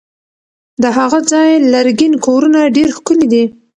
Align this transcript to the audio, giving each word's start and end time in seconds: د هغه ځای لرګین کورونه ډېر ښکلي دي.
د 0.81 0.83
هغه 0.97 1.19
ځای 1.31 1.51
لرګین 1.73 2.13
کورونه 2.25 2.59
ډېر 2.75 2.89
ښکلي 2.97 3.27
دي. 3.33 3.43